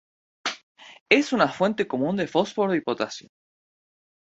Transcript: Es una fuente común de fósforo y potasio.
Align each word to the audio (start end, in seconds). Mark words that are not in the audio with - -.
Es 1.11 1.31
una 1.31 1.47
fuente 1.47 1.87
común 1.87 2.15
de 2.15 2.25
fósforo 2.27 2.73
y 2.73 2.81
potasio. 2.81 3.29